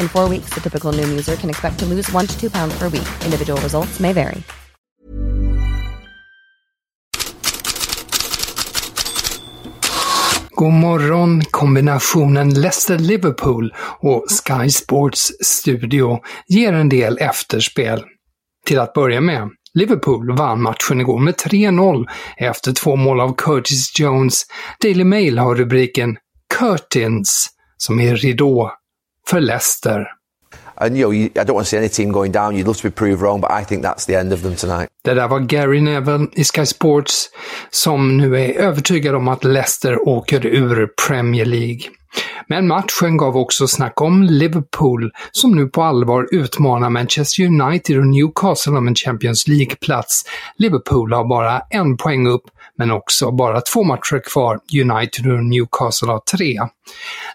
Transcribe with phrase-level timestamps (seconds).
[0.00, 2.78] In four weeks, the typical new user can expect to lose one to two pounds
[2.78, 3.08] per week.
[3.24, 4.42] Individual results may vary.
[10.60, 18.04] God morgon kombinationen Leicester-Liverpool och Sky Sports studio ger en del efterspel.
[18.66, 24.00] Till att börja med, Liverpool vann matchen igår med 3-0 efter två mål av Curtis
[24.00, 24.42] Jones.
[24.82, 26.16] Daily Mail har rubriken
[26.58, 28.72] “Curtains” som är ridå
[29.30, 30.06] för Leicester.
[30.74, 32.56] And you know, you, I don't want to see any team going down.
[32.56, 34.88] You'd love to be proved wrong, but I think that's the end of them tonight.
[35.04, 37.28] Det där var Gary Neville i Sky Sports
[37.70, 41.80] som nu är övertygad om att Leicester åker ur Premier League.
[42.48, 48.06] Men matchen gav också snack om Liverpool som nu på allvar utmanar Manchester United och
[48.06, 50.22] Newcastle om en Champions League-plats.
[50.56, 52.42] Liverpool har bara en poäng upp
[52.80, 54.60] men också bara två matcher kvar.
[54.82, 56.58] United och Newcastle har tre.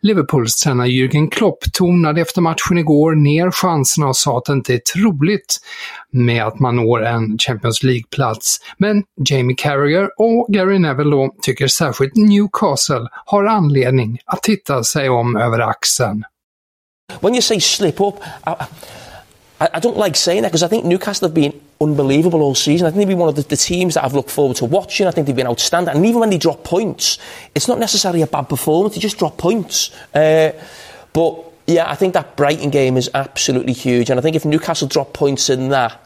[0.00, 4.74] Liverpools tränare Jürgen Klopp tonade efter matchen igår ner chanserna och sa att det inte
[4.74, 5.60] är troligt
[6.12, 8.60] med att man når en Champions League-plats.
[8.78, 15.08] Men Jamie Carragher och Gary Neville då tycker särskilt Newcastle har anledning att titta sig
[15.08, 16.24] om över axeln.
[17.20, 18.14] When you say slip up,
[18.46, 18.64] I,
[19.60, 22.86] I, I don't like saying that because I think Newcastle have been unbelievable all season.
[22.86, 25.06] I think they've been one of the, the, teams that I've looked forward to watching.
[25.06, 25.94] I think they've been outstanding.
[25.94, 27.18] And even when they drop points,
[27.54, 29.90] it's not necessarily a bad performance, they just drop points.
[30.14, 30.52] Uh,
[31.12, 34.10] but yeah, I think that Brighton game is absolutely huge.
[34.10, 36.00] And I think if Newcastle drop points in that,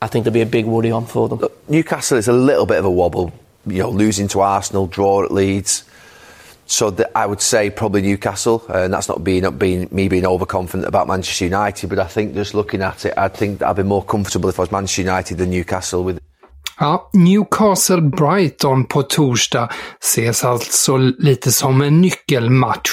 [0.00, 1.40] I think there'll be a big worry on for them.
[1.40, 3.32] Look, Newcastle is a little bit of a wobble,
[3.66, 5.84] you know, losing to Arsenal, draw at Leeds.
[6.70, 10.06] So the, I would say probably Newcastle, uh, and that's not being, not being me
[10.06, 13.76] being overconfident about Manchester United, but I think just looking at it, I think I'd
[13.76, 16.20] be more comfortable if I was Manchester United than Newcastle with
[16.80, 19.68] Ja, Newcastle Brighton på torsdag
[20.00, 22.90] ses alltså lite som en nyckelmatch.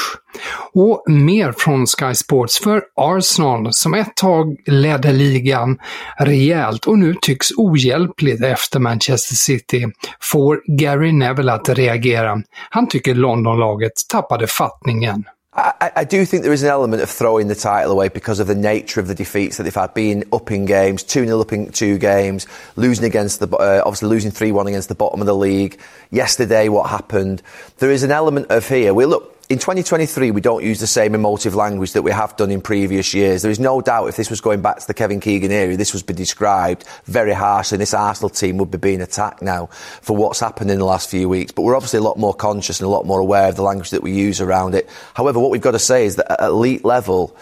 [0.73, 5.77] Och mer från Sky Sports för Arsenal som ett tag ledde ligan
[6.19, 9.85] rejält och nu tycks ohjälpligt efter Manchester City
[10.21, 12.41] får Gary Neville att reagera.
[12.69, 15.23] Han tycker Londonlaget tappade fattningen.
[15.55, 18.47] I, I, do think there is an element of throwing the title away because of
[18.47, 21.53] the nature of the defeats that they've had, being up in games, 2 0 up
[21.53, 22.45] in two games,
[22.75, 25.79] losing against the, uh, obviously losing 3 1 against the bottom of the league.
[26.11, 27.41] Yesterday, what happened?
[27.77, 28.93] There is an element of here.
[28.93, 32.49] We look, in 2023, we don't use the same emotive language that we have done
[32.49, 33.43] in previous years.
[33.43, 35.93] There is no doubt if this was going back to the Kevin Keegan era, this
[35.93, 37.75] would be described very harshly.
[37.75, 39.67] And this Arsenal team would be being attacked now
[40.01, 41.51] for what's happened in the last few weeks.
[41.51, 43.91] But we're obviously a lot more conscious and a lot more aware of the language
[43.91, 44.89] that we use around it.
[45.13, 47.37] However, what we've got to say is that at elite level,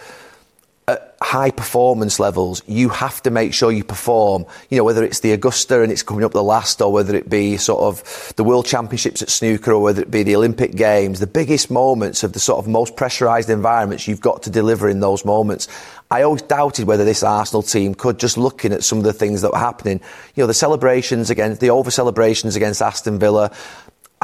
[1.24, 4.44] high performance levels, you have to make sure you perform.
[4.68, 7.30] You know, whether it's the Augusta and it's coming up the last, or whether it
[7.30, 11.20] be sort of the World Championships at snooker, or whether it be the Olympic Games,
[11.20, 15.00] the biggest moments of the sort of most pressurised environments, you've got to deliver in
[15.00, 15.66] those moments.
[16.10, 19.40] I always doubted whether this Arsenal team could, just looking at some of the things
[19.42, 20.00] that were happening,
[20.34, 23.50] you know, the celebrations against, the over celebrations against Aston Villa,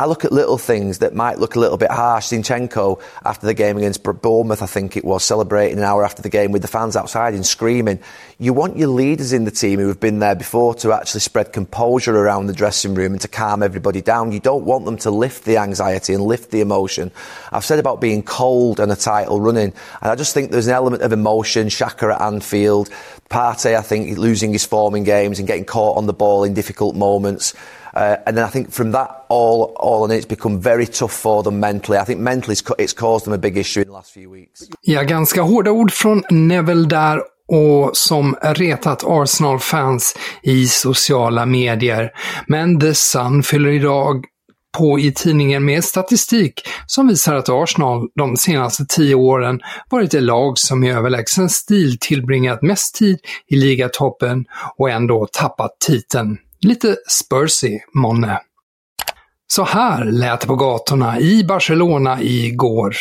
[0.01, 2.29] I look at little things that might look a little bit harsh.
[2.29, 6.31] Zinchenko, after the game against Bournemouth, I think it was, celebrating an hour after the
[6.31, 7.99] game with the fans outside and screaming.
[8.39, 11.53] You want your leaders in the team who have been there before to actually spread
[11.53, 14.33] composure around the dressing room and to calm everybody down.
[14.33, 17.11] You don't want them to lift the anxiety and lift the emotion.
[17.53, 20.73] I've said about being cold and a title running, and I just think there's an
[20.73, 21.69] element of emotion.
[21.69, 22.89] Shaka at Anfield,
[23.29, 26.55] Partey, I think, losing his form in games and getting caught on the ball in
[26.55, 27.53] difficult moments.
[27.97, 31.43] Uh, and then I think from that all, all on it's become very tough for
[31.43, 31.99] them mentally.
[31.99, 34.63] I think mentally it's, it's caused them a big issue in the last few weeks.
[34.81, 42.11] Ja, ganska hårda ord från Neville där och som retat Arsenal-fans i sociala medier.
[42.47, 44.25] Men The Sun fyller idag
[44.79, 50.21] på i tidningen med statistik som visar att Arsenal de senaste tio åren varit det
[50.21, 54.45] lag som i överlägsen stil tillbringat mest tid i ligatoppen
[54.77, 56.39] och ändå tappat titeln.
[56.67, 58.41] Lite Spursy, månne.
[59.47, 62.97] Så här lät det på gatorna i Barcelona igår.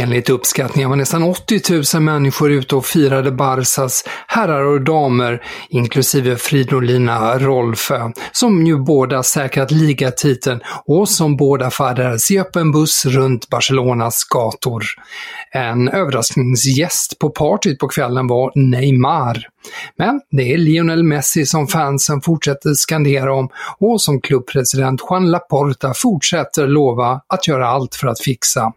[0.00, 6.36] Enligt uppskattningar var nästan 80 000 människor ute och firade Barsas herrar och damer, inklusive
[6.36, 13.48] Fridolina Rolfö, som ju båda säkrat ligatiteln och som båda färdades i öppen buss runt
[13.48, 14.84] Barcelonas gator.
[15.52, 19.46] En överraskningsgäst på partyt på kvällen var Neymar.
[19.98, 23.48] Men det är Lionel Messi som fansen fortsätter skandera om
[23.78, 28.72] och som klubbpresident Juan Laporta fortsätter lova att göra allt för att fixa.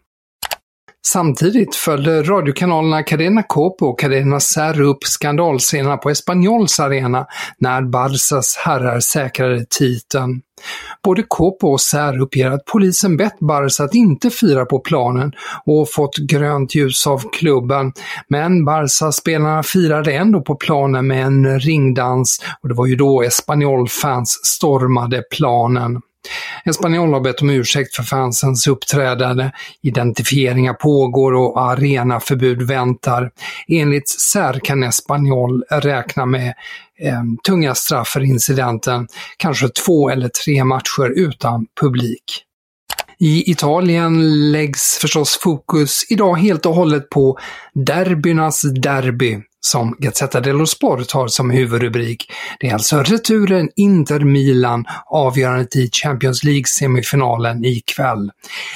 [1.07, 7.25] Samtidigt följde radiokanalerna Cadena Copo och Cadena Ser upp skandalscenerna på Espanyols arena
[7.57, 10.41] när Barsas herrar säkrade titeln.
[11.03, 15.31] Både Copo och Ser uppger att polisen bett Barca att inte fira på planen
[15.65, 17.93] och fått grönt ljus av klubben,
[18.27, 24.39] men Barca-spelarna firade ändå på planen med en ringdans och det var ju då Espanyol-fans
[24.43, 26.01] stormade planen.
[26.65, 33.31] Espanyol har bett om ursäkt för fansens uppträdande, identifieringar pågår och arenaförbud väntar.
[33.67, 36.53] Enligt SER kan Espanyol räkna med
[36.99, 42.43] eh, tunga straff för incidenten, kanske två eller tre matcher utan publik.
[43.19, 47.39] I Italien läggs förstås fokus idag helt och hållet på
[47.73, 52.31] derbynas derby, som Gazzetta dello Sport har som huvudrubrik.
[52.59, 58.31] Det är alltså returen Inter-Milan, avgörandet i Champions League-semifinalen ikväll.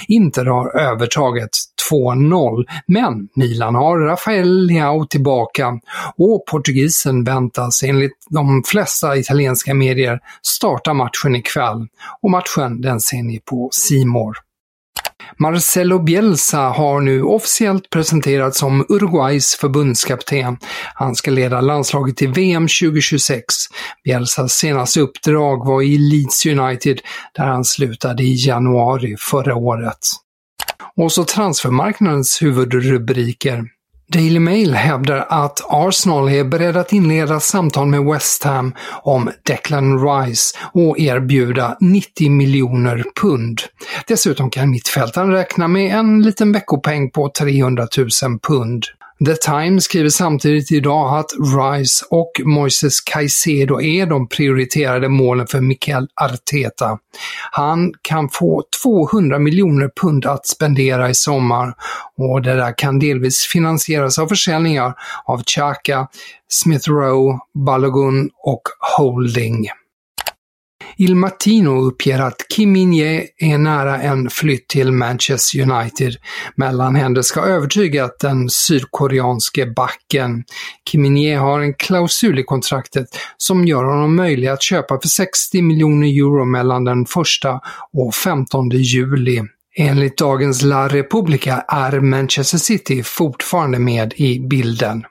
[0.07, 1.49] Inter har övertaget
[1.91, 5.79] 2-0, men Milan har Rafael Leao tillbaka
[6.17, 11.87] och portugisen väntas enligt de flesta italienska medier starta matchen ikväll
[12.21, 14.46] och matchen den ser ni på Simor.
[15.39, 20.57] Marcelo Bielsa har nu officiellt presenterats som Uruguays förbundskapten.
[20.93, 23.45] Han ska leda landslaget till VM 2026.
[24.03, 27.01] Bielsas senaste uppdrag var i Leeds United
[27.35, 29.99] där han slutade i januari förra året.
[30.95, 33.63] Och så transfermarknadens huvudrubriker.
[34.13, 38.73] Daily Mail hävdar att Arsenal är beredda att inleda samtal med West Ham
[39.03, 43.61] om Declan Rice och erbjuda 90 miljoner pund.
[44.07, 48.85] Dessutom kan mittfältaren räkna med en liten veckopeng på 300 000 pund.
[49.25, 55.61] The Times skriver samtidigt idag att Rice och Moises Caicedo är de prioriterade målen för
[55.61, 56.97] Mikel Arteta.
[57.51, 61.73] Han kan få 200 miljoner pund att spendera i sommar
[62.17, 64.93] och det där kan delvis finansieras av försäljningar
[65.25, 66.07] av Chaka,
[66.49, 68.61] Smith Rowe, Balogun och
[68.97, 69.67] Holding.
[70.99, 76.15] Il Mattino uppger att Kim Min-Jae är nära en flytt till Manchester United.
[76.55, 80.43] Mellanhänder ska övertygat den sydkoreanske backen.
[80.91, 85.61] Kim Min-Jae har en klausul i kontraktet som gör honom möjlig att köpa för 60
[85.61, 87.07] miljoner euro mellan den 1
[87.93, 89.43] och 15 juli.
[89.79, 95.03] Enligt dagens La Repubblica är Manchester City fortfarande med i bilden.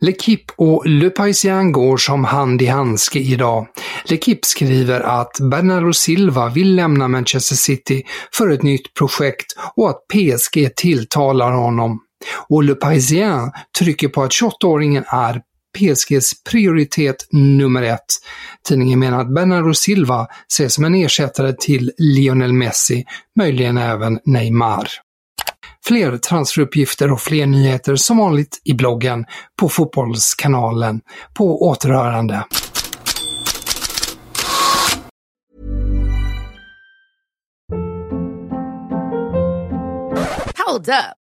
[0.00, 3.66] L'Equipe och Le Parisien går som hand i handske idag.
[4.04, 9.46] L'Equipe skriver att Bernardo Silva vill lämna Manchester City för ett nytt projekt
[9.76, 12.00] och att PSG tilltalar honom.
[12.48, 15.42] Och Le Parisien trycker på att 28-åringen är
[15.78, 18.04] PSGs prioritet nummer ett.
[18.68, 23.04] Tidningen menar att Bernardo Silva ses som en ersättare till Lionel Messi,
[23.38, 24.88] möjligen även Neymar.
[25.86, 29.24] Fler transferuppgifter och fler nyheter som vanligt i bloggen
[29.60, 31.00] på Fotbollskanalen.
[31.34, 32.44] På återhörande.
[40.66, 41.23] Hold up.